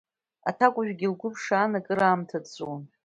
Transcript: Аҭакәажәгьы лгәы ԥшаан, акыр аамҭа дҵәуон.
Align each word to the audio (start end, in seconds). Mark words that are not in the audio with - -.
Аҭакәажәгьы 0.49 1.07
лгәы 1.13 1.29
ԥшаан, 1.33 1.71
акыр 1.79 1.99
аамҭа 2.01 2.39
дҵәуон. 2.43 2.83